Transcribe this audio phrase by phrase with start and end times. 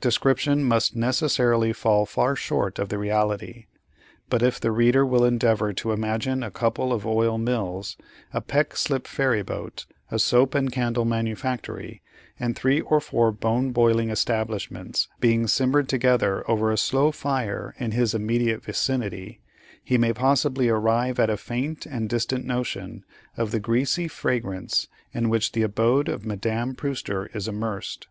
[0.00, 3.66] Description must necessarily fall far short of the reality,
[4.30, 7.96] but if the reader will endeavor to imagine a couple of oil mills,
[8.32, 12.00] a Peck slip ferry boat, a soap and candle manufactory,
[12.38, 17.90] and three or four bone boiling establishments being simmered together over a slow fire in
[17.90, 19.40] his immediate vicinity,
[19.82, 23.04] he may possibly arrive at a faint and distant notion
[23.36, 28.06] of the greasy fragrance in which the abode of Madame Prewster is immersed.